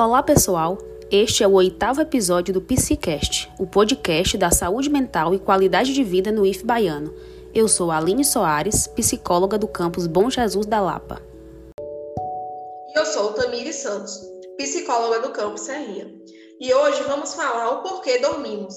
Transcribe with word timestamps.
Olá, 0.00 0.22
pessoal! 0.22 0.78
Este 1.10 1.42
é 1.42 1.48
o 1.48 1.54
oitavo 1.54 2.00
episódio 2.00 2.54
do 2.54 2.60
PsiCast, 2.62 3.52
o 3.58 3.66
podcast 3.66 4.38
da 4.38 4.48
saúde 4.48 4.88
mental 4.88 5.34
e 5.34 5.40
qualidade 5.40 5.92
de 5.92 6.04
vida 6.04 6.30
no 6.30 6.46
IF 6.46 6.64
Baiano. 6.64 7.12
Eu 7.52 7.66
sou 7.66 7.90
Aline 7.90 8.24
Soares, 8.24 8.86
psicóloga 8.86 9.58
do 9.58 9.66
campus 9.66 10.06
Bom 10.06 10.30
Jesus 10.30 10.66
da 10.66 10.80
Lapa. 10.80 11.20
E 11.80 12.96
eu 12.96 13.04
sou 13.06 13.32
Tamiri 13.32 13.72
Santos, 13.72 14.20
psicóloga 14.56 15.18
do 15.18 15.32
campus 15.32 15.62
Serrinha. 15.62 16.14
E 16.60 16.72
hoje 16.72 17.02
vamos 17.02 17.34
falar 17.34 17.68
o 17.72 17.82
porquê 17.82 18.20
dormimos. 18.20 18.76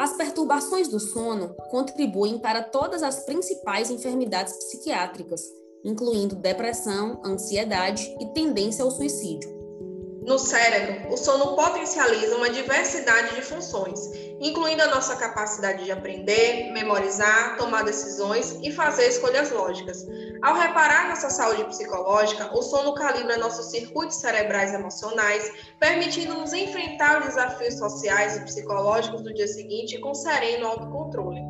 As 0.00 0.16
perturbações 0.16 0.88
do 0.88 0.98
sono 0.98 1.54
contribuem 1.70 2.40
para 2.40 2.60
todas 2.60 3.04
as 3.04 3.24
principais 3.24 3.88
enfermidades 3.88 4.52
psiquiátricas 4.56 5.42
incluindo 5.84 6.34
depressão, 6.34 7.20
ansiedade 7.24 8.16
e 8.18 8.26
tendência 8.32 8.82
ao 8.82 8.90
suicídio. 8.90 9.53
No 10.26 10.38
cérebro, 10.38 11.12
o 11.12 11.18
sono 11.18 11.54
potencializa 11.54 12.36
uma 12.36 12.48
diversidade 12.48 13.34
de 13.34 13.42
funções, 13.42 14.00
incluindo 14.40 14.82
a 14.82 14.86
nossa 14.86 15.16
capacidade 15.16 15.84
de 15.84 15.92
aprender, 15.92 16.72
memorizar, 16.72 17.58
tomar 17.58 17.84
decisões 17.84 18.58
e 18.62 18.72
fazer 18.72 19.08
escolhas 19.08 19.50
lógicas. 19.50 20.06
Ao 20.42 20.54
reparar 20.54 21.10
nossa 21.10 21.28
saúde 21.28 21.64
psicológica, 21.64 22.50
o 22.56 22.62
sono 22.62 22.94
calibra 22.94 23.36
nossos 23.36 23.66
circuitos 23.66 24.16
cerebrais 24.16 24.72
emocionais, 24.72 25.52
permitindo-nos 25.78 26.54
enfrentar 26.54 27.20
os 27.20 27.26
desafios 27.26 27.74
sociais 27.74 28.38
e 28.38 28.44
psicológicos 28.46 29.20
do 29.20 29.34
dia 29.34 29.46
seguinte 29.46 29.98
com 30.00 30.14
sereno 30.14 30.66
autocontrole. 30.68 31.40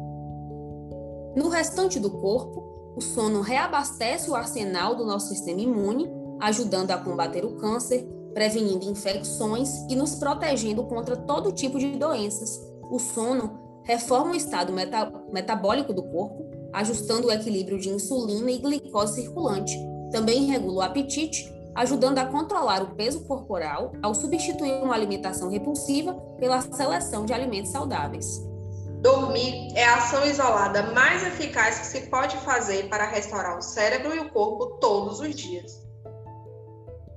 No 1.37 1.49
restante 1.49 2.01
do 2.01 2.11
corpo, 2.11 2.93
o 2.97 3.01
sono 3.01 3.41
reabastece 3.41 4.29
o 4.29 4.35
arsenal 4.35 4.97
do 4.97 5.05
nosso 5.05 5.29
sistema 5.29 5.61
imune, 5.61 6.11
ajudando 6.41 6.91
a 6.91 6.99
combater 6.99 7.45
o 7.45 7.57
câncer, 7.57 8.05
prevenindo 8.35 8.91
infecções 8.91 9.71
e 9.89 9.95
nos 9.95 10.17
protegendo 10.17 10.85
contra 10.85 11.17
todo 11.17 11.53
tipo 11.53 11.79
de 11.79 11.93
doenças. 11.93 12.61
O 12.91 12.99
sono 12.99 13.81
reforma 13.85 14.33
o 14.33 14.37
estado 14.37 14.73
meta 14.73 15.11
metabólico 15.33 15.93
do 15.93 16.03
corpo, 16.03 16.45
ajustando 16.73 17.29
o 17.29 17.31
equilíbrio 17.31 17.79
de 17.79 17.89
insulina 17.89 18.51
e 18.51 18.59
glicose 18.59 19.23
circulante. 19.23 19.79
Também 20.11 20.47
regula 20.47 20.79
o 20.79 20.83
apetite, 20.83 21.53
ajudando 21.75 22.19
a 22.19 22.27
controlar 22.27 22.83
o 22.83 22.95
peso 22.95 23.25
corporal 23.25 23.93
ao 24.03 24.15
substituir 24.15 24.83
uma 24.83 24.95
alimentação 24.95 25.51
repulsiva 25.51 26.15
pela 26.39 26.61
seleção 26.61 27.25
de 27.25 27.33
alimentos 27.33 27.71
saudáveis. 27.71 28.43
Dormir 29.01 29.69
é 29.75 29.85
a 29.85 29.97
ação 29.97 30.25
isolada 30.25 30.95
mais 30.95 31.23
eficaz 31.27 31.81
que 31.81 31.87
se 31.87 32.01
pode 32.07 32.37
fazer 32.39 32.89
para 32.89 33.07
restaurar 33.07 33.59
o 33.59 33.63
cérebro 33.63 34.15
e 34.15 34.19
o 34.19 34.31
corpo 34.31 34.79
todos 34.81 35.21
os 35.21 35.35
dias. 35.35 35.84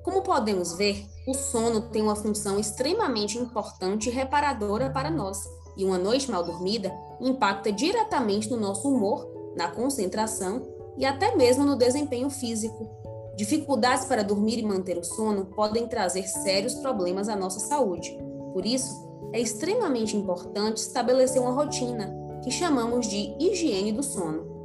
Como 0.07 0.21
podemos 0.21 0.71
ver, 0.71 1.05
o 1.27 1.33
sono 1.33 1.81
tem 1.81 2.01
uma 2.01 2.15
função 2.15 2.57
extremamente 2.57 3.37
importante 3.37 4.07
e 4.07 4.11
reparadora 4.11 4.89
para 4.89 5.11
nós, 5.11 5.37
e 5.75 5.83
uma 5.83 5.97
noite 5.97 6.31
mal 6.31 6.45
dormida 6.45 6.93
impacta 7.19 7.73
diretamente 7.73 8.49
no 8.49 8.55
nosso 8.55 8.87
humor, 8.87 9.27
na 9.53 9.69
concentração 9.69 10.65
e 10.97 11.05
até 11.05 11.35
mesmo 11.35 11.65
no 11.65 11.75
desempenho 11.75 12.29
físico. 12.29 12.89
Dificuldades 13.35 14.05
para 14.05 14.23
dormir 14.23 14.59
e 14.59 14.63
manter 14.63 14.97
o 14.97 15.03
sono 15.03 15.47
podem 15.47 15.89
trazer 15.89 16.25
sérios 16.25 16.75
problemas 16.75 17.27
à 17.27 17.35
nossa 17.35 17.59
saúde. 17.59 18.17
Por 18.53 18.65
isso, 18.65 18.89
é 19.33 19.41
extremamente 19.41 20.15
importante 20.15 20.77
estabelecer 20.77 21.41
uma 21.41 21.51
rotina, 21.51 22.15
que 22.45 22.49
chamamos 22.49 23.09
de 23.09 23.35
higiene 23.37 23.91
do 23.91 24.01
sono. 24.01 24.55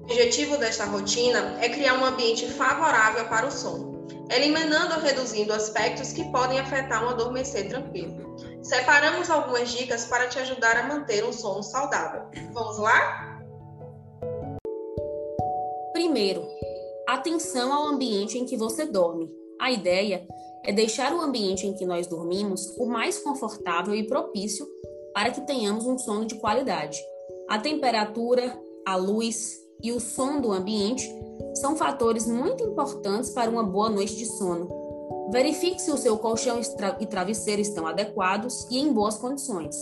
O 0.00 0.04
objetivo 0.04 0.56
desta 0.56 0.86
rotina 0.86 1.58
é 1.60 1.68
criar 1.68 2.00
um 2.00 2.06
ambiente 2.06 2.46
favorável 2.46 3.28
para 3.28 3.46
o 3.46 3.50
sono, 3.50 3.91
eliminando 4.30 4.94
ou 4.94 5.00
reduzindo 5.00 5.52
aspectos 5.52 6.12
que 6.12 6.24
podem 6.30 6.58
afetar 6.58 7.04
um 7.04 7.08
adormecer 7.08 7.68
tranquilo. 7.68 8.36
Separamos 8.62 9.28
algumas 9.28 9.70
dicas 9.70 10.04
para 10.04 10.28
te 10.28 10.38
ajudar 10.38 10.76
a 10.76 10.88
manter 10.88 11.24
um 11.24 11.32
sono 11.32 11.62
saudável. 11.62 12.22
Vamos 12.52 12.78
lá? 12.78 13.40
Primeiro, 15.92 16.46
atenção 17.08 17.72
ao 17.72 17.86
ambiente 17.86 18.38
em 18.38 18.44
que 18.44 18.56
você 18.56 18.86
dorme. 18.86 19.30
A 19.60 19.70
ideia 19.70 20.26
é 20.64 20.72
deixar 20.72 21.12
o 21.12 21.20
ambiente 21.20 21.66
em 21.66 21.74
que 21.74 21.84
nós 21.84 22.06
dormimos 22.06 22.74
o 22.78 22.86
mais 22.86 23.18
confortável 23.18 23.94
e 23.94 24.06
propício 24.06 24.66
para 25.12 25.30
que 25.30 25.40
tenhamos 25.42 25.86
um 25.86 25.98
sono 25.98 26.24
de 26.24 26.36
qualidade. 26.36 26.98
A 27.48 27.58
temperatura, 27.58 28.58
a 28.86 28.96
luz 28.96 29.60
e 29.82 29.92
o 29.92 30.00
som 30.00 30.40
do 30.40 30.52
ambiente 30.52 31.08
são 31.54 31.76
fatores 31.76 32.26
muito 32.26 32.64
importantes 32.64 33.30
para 33.30 33.50
uma 33.50 33.62
boa 33.62 33.90
noite 33.90 34.16
de 34.16 34.26
sono. 34.26 34.68
Verifique 35.30 35.80
se 35.80 35.90
o 35.90 35.96
seu 35.96 36.18
colchão 36.18 36.60
e 37.00 37.06
travesseiro 37.06 37.62
estão 37.62 37.86
adequados 37.86 38.66
e 38.70 38.78
em 38.78 38.92
boas 38.92 39.16
condições. 39.16 39.76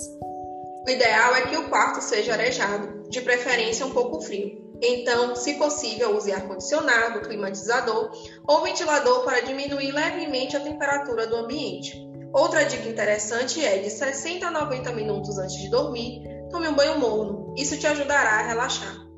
O 0.86 0.90
ideal 0.90 1.34
é 1.34 1.42
que 1.42 1.56
o 1.56 1.68
quarto 1.68 2.00
seja 2.00 2.32
arejado, 2.32 3.08
de 3.08 3.20
preferência 3.20 3.84
um 3.84 3.90
pouco 3.90 4.20
frio. 4.20 4.70
Então, 4.82 5.36
se 5.36 5.54
possível, 5.54 6.16
use 6.16 6.32
ar-condicionado, 6.32 7.20
climatizador 7.20 8.10
ou 8.48 8.62
ventilador 8.62 9.24
para 9.24 9.40
diminuir 9.40 9.92
levemente 9.92 10.56
a 10.56 10.60
temperatura 10.60 11.26
do 11.26 11.36
ambiente. 11.36 12.08
Outra 12.32 12.64
dica 12.64 12.88
interessante 12.88 13.64
é 13.64 13.78
de 13.78 13.90
60 13.90 14.46
a 14.46 14.50
90 14.50 14.92
minutos 14.92 15.36
antes 15.36 15.56
de 15.56 15.68
dormir, 15.68 16.22
tome 16.50 16.68
um 16.68 16.74
banho 16.74 16.98
morno. 16.98 17.54
Isso 17.58 17.76
te 17.76 17.86
ajudará 17.86 18.38
a 18.38 18.46
relaxar. 18.46 19.09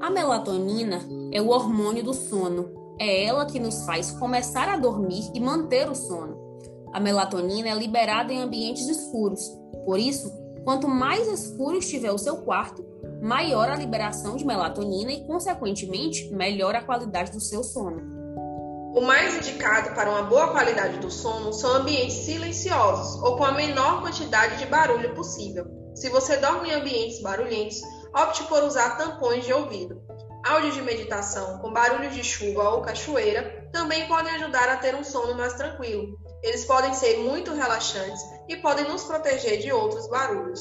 A 0.00 0.08
melatonina 0.08 1.06
é 1.30 1.42
o 1.42 1.50
hormônio 1.50 2.02
do 2.02 2.14
sono. 2.14 2.70
É 2.98 3.24
ela 3.24 3.44
que 3.44 3.60
nos 3.60 3.84
faz 3.84 4.10
começar 4.12 4.66
a 4.66 4.78
dormir 4.78 5.30
e 5.34 5.40
manter 5.40 5.90
o 5.90 5.94
sono. 5.94 6.38
A 6.90 6.98
melatonina 6.98 7.68
é 7.68 7.74
liberada 7.74 8.32
em 8.32 8.40
ambientes 8.40 8.88
escuros. 8.88 9.42
Por 9.84 9.98
isso, 9.98 10.32
quanto 10.64 10.88
mais 10.88 11.28
escuro 11.28 11.76
estiver 11.76 12.10
o 12.10 12.18
seu 12.18 12.38
quarto, 12.38 12.82
maior 13.20 13.68
a 13.68 13.76
liberação 13.76 14.36
de 14.36 14.46
melatonina 14.46 15.12
e, 15.12 15.26
consequentemente, 15.26 16.34
melhor 16.34 16.74
a 16.74 16.82
qualidade 16.82 17.32
do 17.32 17.40
seu 17.40 17.62
sono. 17.62 18.00
O 18.94 19.02
mais 19.02 19.36
indicado 19.36 19.94
para 19.94 20.10
uma 20.10 20.22
boa 20.22 20.48
qualidade 20.48 20.98
do 20.98 21.10
sono 21.10 21.52
são 21.52 21.76
ambientes 21.76 22.16
silenciosos 22.16 23.22
ou 23.22 23.36
com 23.36 23.44
a 23.44 23.52
menor 23.52 24.00
quantidade 24.00 24.56
de 24.58 24.66
barulho 24.66 25.14
possível. 25.14 25.66
Se 25.94 26.08
você 26.08 26.38
dorme 26.38 26.70
em 26.70 26.72
ambientes 26.72 27.20
barulhentos, 27.20 27.82
opte 28.14 28.44
por 28.44 28.62
usar 28.64 28.96
tampões 28.96 29.44
de 29.44 29.52
ouvido. 29.52 30.00
Áudios 30.46 30.74
de 30.74 30.82
meditação 30.82 31.58
com 31.58 31.72
barulho 31.72 32.10
de 32.10 32.24
chuva 32.24 32.70
ou 32.70 32.82
cachoeira 32.82 33.68
também 33.72 34.08
podem 34.08 34.34
ajudar 34.34 34.68
a 34.68 34.76
ter 34.76 34.94
um 34.94 35.04
sono 35.04 35.34
mais 35.34 35.54
tranquilo. 35.54 36.18
Eles 36.42 36.64
podem 36.64 36.94
ser 36.94 37.18
muito 37.18 37.52
relaxantes 37.52 38.20
e 38.48 38.56
podem 38.56 38.88
nos 38.88 39.04
proteger 39.04 39.58
de 39.58 39.70
outros 39.70 40.08
barulhos. 40.08 40.60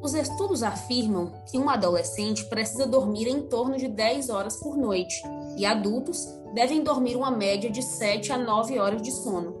Os 0.00 0.14
estudos 0.14 0.62
afirmam 0.62 1.32
que 1.50 1.58
um 1.58 1.68
adolescente 1.68 2.44
precisa 2.46 2.86
dormir 2.86 3.26
em 3.26 3.42
torno 3.42 3.76
de 3.76 3.88
10 3.88 4.30
horas 4.30 4.56
por 4.56 4.76
noite 4.76 5.20
e 5.56 5.66
adultos 5.66 6.24
devem 6.54 6.82
dormir 6.82 7.16
uma 7.16 7.30
média 7.30 7.68
de 7.68 7.82
7 7.82 8.32
a 8.32 8.38
9 8.38 8.78
horas 8.78 9.02
de 9.02 9.10
sono. 9.10 9.56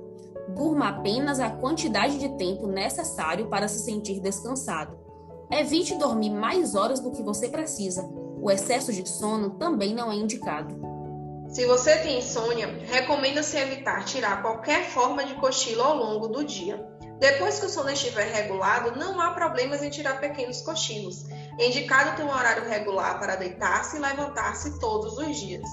Durma 0.54 0.88
apenas 0.88 1.40
a 1.40 1.50
quantidade 1.50 2.18
de 2.18 2.28
tempo 2.36 2.66
necessário 2.66 3.48
para 3.48 3.68
se 3.68 3.80
sentir 3.80 4.20
descansado. 4.20 4.98
Evite 5.50 5.96
dormir 5.96 6.30
mais 6.30 6.74
horas 6.74 7.00
do 7.00 7.10
que 7.10 7.22
você 7.22 7.48
precisa. 7.48 8.02
O 8.40 8.50
excesso 8.50 8.92
de 8.92 9.08
sono 9.08 9.50
também 9.50 9.94
não 9.94 10.12
é 10.12 10.14
indicado. 10.14 10.76
Se 11.48 11.64
você 11.64 11.96
tem 11.98 12.18
insônia, 12.18 12.66
recomenda-se 12.90 13.56
evitar 13.56 14.04
tirar 14.04 14.42
qualquer 14.42 14.84
forma 14.90 15.24
de 15.24 15.34
cochilo 15.36 15.82
ao 15.82 15.96
longo 15.96 16.28
do 16.28 16.44
dia. 16.44 16.86
Depois 17.18 17.58
que 17.58 17.66
o 17.66 17.68
sono 17.68 17.90
estiver 17.90 18.30
regulado, 18.30 18.98
não 18.98 19.18
há 19.20 19.32
problemas 19.32 19.82
em 19.82 19.88
tirar 19.88 20.20
pequenos 20.20 20.60
cochilos. 20.60 21.24
É 21.58 21.66
indicado 21.66 22.16
ter 22.16 22.22
um 22.22 22.30
horário 22.30 22.68
regular 22.68 23.18
para 23.18 23.34
deitar-se 23.34 23.96
e 23.96 24.00
levantar-se 24.00 24.78
todos 24.78 25.16
os 25.16 25.36
dias. 25.36 25.68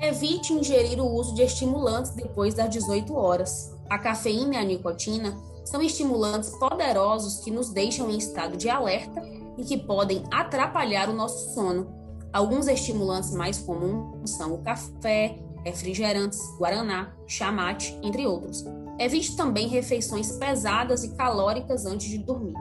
Evite 0.00 0.54
ingerir 0.54 1.00
o 1.00 1.06
uso 1.06 1.34
de 1.34 1.42
estimulantes 1.42 2.12
depois 2.12 2.54
das 2.54 2.70
18 2.70 3.14
horas. 3.14 3.72
A 3.88 3.98
cafeína 3.98 4.54
e 4.54 4.58
a 4.58 4.64
nicotina 4.64 5.36
são 5.66 5.82
estimulantes 5.82 6.50
poderosos 6.50 7.40
que 7.44 7.50
nos 7.50 7.70
deixam 7.70 8.08
em 8.08 8.16
estado 8.16 8.56
de 8.56 8.70
alerta 8.70 9.22
e 9.58 9.64
que 9.64 9.76
podem 9.76 10.24
atrapalhar 10.32 11.10
o 11.10 11.14
nosso 11.14 11.52
sono. 11.52 11.92
Alguns 12.32 12.68
estimulantes 12.68 13.32
mais 13.32 13.58
comuns 13.58 14.30
são 14.30 14.54
o 14.54 14.62
café, 14.62 15.38
refrigerantes, 15.64 16.40
guaraná, 16.58 17.12
chamate, 17.26 17.98
entre 18.02 18.26
outros. 18.26 18.64
Evite 18.98 19.36
também 19.36 19.68
refeições 19.68 20.32
pesadas 20.32 21.02
e 21.02 21.14
calóricas 21.16 21.84
antes 21.84 22.08
de 22.08 22.18
dormir. 22.18 22.54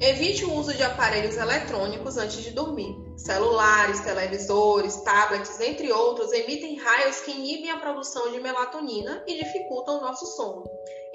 Evite 0.00 0.44
o 0.44 0.54
uso 0.54 0.74
de 0.74 0.82
aparelhos 0.82 1.36
eletrônicos 1.36 2.16
antes 2.16 2.42
de 2.42 2.50
dormir. 2.50 2.96
Celulares, 3.16 4.00
televisores, 4.00 4.96
tablets, 4.96 5.60
entre 5.60 5.92
outros, 5.92 6.32
emitem 6.32 6.76
raios 6.78 7.20
que 7.20 7.30
inibem 7.30 7.70
a 7.70 7.78
produção 7.78 8.32
de 8.32 8.40
melatonina 8.40 9.22
e 9.26 9.42
dificultam 9.42 9.98
o 9.98 10.00
nosso 10.00 10.26
sono. 10.26 10.64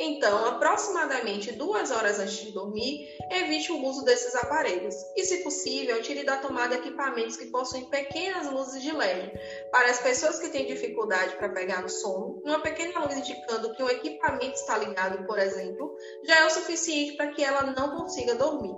Então, 0.01 0.45
aproximadamente 0.45 1.51
duas 1.51 1.91
horas 1.91 2.19
antes 2.19 2.37
de 2.37 2.51
dormir, 2.53 3.05
evite 3.29 3.69
o 3.73 3.83
uso 3.83 4.05
desses 4.05 4.33
aparelhos. 4.33 4.95
E, 5.13 5.25
se 5.25 5.43
possível, 5.43 6.01
tire 6.01 6.23
da 6.23 6.37
tomada 6.37 6.75
equipamentos 6.75 7.35
que 7.35 7.47
possuem 7.47 7.89
pequenas 7.89 8.49
luzes 8.49 8.81
de 8.81 8.93
LED. 8.93 9.33
Para 9.73 9.91
as 9.91 9.99
pessoas 9.99 10.39
que 10.39 10.47
têm 10.47 10.65
dificuldade 10.65 11.35
para 11.35 11.49
pegar 11.49 11.81
no 11.81 11.89
sono, 11.89 12.41
uma 12.45 12.61
pequena 12.61 13.03
luz 13.03 13.17
indicando 13.17 13.73
que 13.73 13.83
o 13.83 13.89
equipamento 13.89 14.53
está 14.53 14.77
ligado, 14.77 15.25
por 15.25 15.37
exemplo, 15.37 15.93
já 16.25 16.39
é 16.39 16.45
o 16.45 16.49
suficiente 16.49 17.17
para 17.17 17.27
que 17.31 17.43
ela 17.43 17.63
não 17.63 17.97
consiga 17.97 18.35
dormir. 18.35 18.73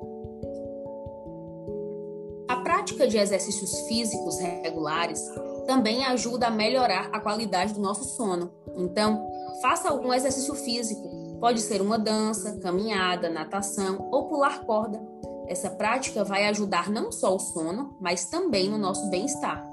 A 2.47 2.57
prática 2.63 3.07
de 3.07 3.19
exercícios 3.19 3.87
físicos 3.87 4.39
regulares 4.39 5.21
também 5.67 6.03
ajuda 6.03 6.47
a 6.47 6.51
melhorar 6.51 7.09
a 7.13 7.19
qualidade 7.19 7.73
do 7.73 7.79
nosso 7.79 8.03
sono. 8.15 8.51
Então, 8.75 9.30
faça 9.61 9.89
algum 9.89 10.13
exercício 10.13 10.55
físico. 10.55 11.37
Pode 11.39 11.61
ser 11.61 11.81
uma 11.81 11.97
dança, 11.97 12.59
caminhada, 12.59 13.29
natação 13.29 14.09
ou 14.11 14.27
pular 14.27 14.65
corda. 14.65 15.01
Essa 15.47 15.69
prática 15.69 16.23
vai 16.23 16.47
ajudar 16.47 16.89
não 16.89 17.11
só 17.11 17.35
o 17.35 17.39
sono, 17.39 17.95
mas 17.99 18.25
também 18.25 18.69
no 18.69 18.77
nosso 18.77 19.09
bem-estar. 19.09 19.71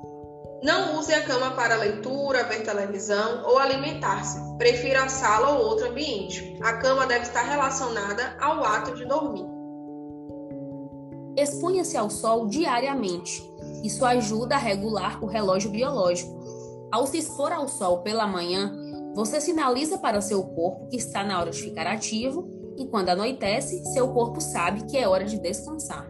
Não 0.62 0.98
use 0.98 1.14
a 1.14 1.22
cama 1.22 1.52
para 1.52 1.76
leitura, 1.76 2.42
ver 2.44 2.64
televisão 2.64 3.44
ou 3.44 3.58
alimentar-se. 3.58 4.40
Prefira 4.58 5.04
a 5.04 5.08
sala 5.08 5.50
ou 5.50 5.66
outro 5.66 5.90
ambiente. 5.90 6.58
A 6.60 6.78
cama 6.78 7.06
deve 7.06 7.22
estar 7.22 7.42
relacionada 7.42 8.36
ao 8.40 8.64
ato 8.64 8.96
de 8.96 9.04
dormir. 9.04 9.46
Exponha-se 11.36 11.96
ao 11.96 12.10
sol 12.10 12.48
diariamente. 12.48 13.48
Isso 13.84 14.04
ajuda 14.04 14.56
a 14.56 14.58
regular 14.58 15.22
o 15.22 15.26
relógio 15.26 15.70
biológico. 15.70 16.36
Ao 16.90 17.06
se 17.06 17.18
expor 17.18 17.52
ao 17.52 17.68
sol 17.68 17.98
pela 17.98 18.26
manhã, 18.26 18.74
você 19.18 19.40
sinaliza 19.40 19.98
para 19.98 20.20
seu 20.20 20.44
corpo 20.44 20.86
que 20.86 20.96
está 20.96 21.24
na 21.24 21.40
hora 21.40 21.50
de 21.50 21.60
ficar 21.60 21.88
ativo 21.88 22.48
e 22.78 22.86
quando 22.86 23.08
anoitece, 23.08 23.84
seu 23.92 24.12
corpo 24.12 24.40
sabe 24.40 24.84
que 24.84 24.96
é 24.96 25.08
hora 25.08 25.24
de 25.24 25.40
descansar. 25.40 26.08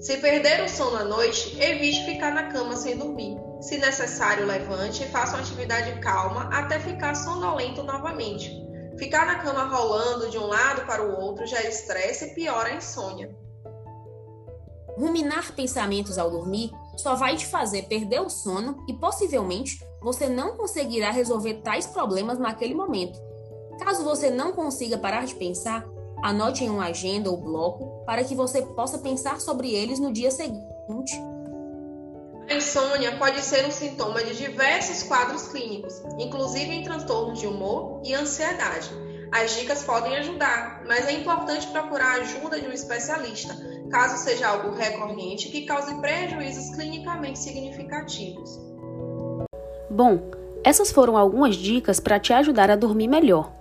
Se 0.00 0.16
perder 0.16 0.64
o 0.64 0.68
sono 0.68 0.96
à 0.96 1.04
noite, 1.04 1.54
evite 1.60 2.06
ficar 2.06 2.32
na 2.32 2.44
cama 2.44 2.74
sem 2.74 2.96
dormir. 2.96 3.36
Se 3.60 3.76
necessário, 3.76 4.46
levante 4.46 5.02
e 5.02 5.08
faça 5.08 5.34
uma 5.34 5.42
atividade 5.42 6.00
calma 6.00 6.48
até 6.50 6.80
ficar 6.80 7.14
sonolento 7.14 7.82
novamente. 7.82 8.50
Ficar 8.96 9.26
na 9.26 9.34
cama 9.40 9.64
rolando 9.64 10.30
de 10.30 10.38
um 10.38 10.46
lado 10.46 10.86
para 10.86 11.04
o 11.04 11.20
outro 11.20 11.46
já 11.46 11.60
estresse 11.60 12.28
e 12.28 12.34
piora 12.34 12.70
a 12.70 12.76
insônia. 12.76 13.36
Ruminar 14.96 15.52
pensamentos 15.54 16.16
ao 16.16 16.30
dormir 16.30 16.70
só 16.96 17.14
vai 17.14 17.36
te 17.36 17.46
fazer 17.46 17.82
perder 17.82 18.20
o 18.20 18.28
sono 18.28 18.84
e 18.88 18.92
possivelmente 18.92 19.84
você 20.00 20.28
não 20.28 20.56
conseguirá 20.56 21.10
resolver 21.10 21.54
tais 21.62 21.86
problemas 21.86 22.38
naquele 22.38 22.74
momento. 22.74 23.18
Caso 23.78 24.04
você 24.04 24.30
não 24.30 24.52
consiga 24.52 24.98
parar 24.98 25.24
de 25.24 25.34
pensar, 25.34 25.84
anote 26.22 26.64
em 26.64 26.70
uma 26.70 26.86
agenda 26.86 27.30
ou 27.30 27.36
bloco 27.36 28.04
para 28.04 28.24
que 28.24 28.34
você 28.34 28.62
possa 28.62 28.98
pensar 28.98 29.40
sobre 29.40 29.72
eles 29.72 29.98
no 29.98 30.12
dia 30.12 30.30
seguinte. 30.30 31.20
A 32.48 32.54
insônia 32.54 33.16
pode 33.16 33.40
ser 33.40 33.66
um 33.66 33.70
sintoma 33.70 34.22
de 34.22 34.36
diversos 34.36 35.04
quadros 35.04 35.48
clínicos, 35.48 36.02
inclusive 36.18 36.70
em 36.72 36.82
transtornos 36.82 37.38
de 37.38 37.46
humor 37.46 38.02
e 38.04 38.14
ansiedade. 38.14 38.90
As 39.32 39.56
dicas 39.56 39.82
podem 39.82 40.16
ajudar, 40.18 40.82
mas 40.86 41.06
é 41.08 41.12
importante 41.12 41.66
procurar 41.68 42.18
a 42.18 42.22
ajuda 42.22 42.60
de 42.60 42.68
um 42.68 42.72
especialista, 42.72 43.54
caso 43.92 44.16
seja 44.16 44.48
algo 44.48 44.74
recorrente 44.74 45.50
que 45.50 45.66
cause 45.66 45.94
prejuízos 45.96 46.74
clinicamente 46.74 47.38
significativos. 47.38 48.58
Bom, 49.90 50.30
essas 50.64 50.90
foram 50.90 51.18
algumas 51.18 51.54
dicas 51.54 52.00
para 52.00 52.18
te 52.18 52.32
ajudar 52.32 52.70
a 52.70 52.76
dormir 52.76 53.06
melhor. 53.06 53.52